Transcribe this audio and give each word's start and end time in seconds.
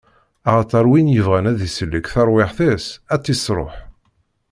Axaṭer 0.49 0.85
win 0.89 1.13
yebɣan 1.15 1.49
ad 1.51 1.59
isellek 1.67 2.05
taṛwiḥt-is 2.13 2.85
ad 3.13 3.21
tt-isṛuḥ. 3.21 3.75